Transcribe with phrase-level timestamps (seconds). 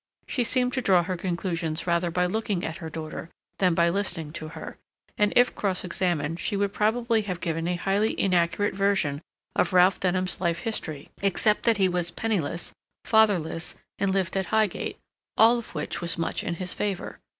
[0.27, 4.33] She seemed to draw her conclusions rather by looking at her daughter than by listening
[4.33, 4.79] to her,
[5.15, 9.21] and, if cross examined, she would probably have given a highly inaccurate version
[9.55, 12.73] of Ralph Denham's life history except that he was penniless,
[13.05, 17.19] fatherless, and lived at Highgate—all of which was much in his favor.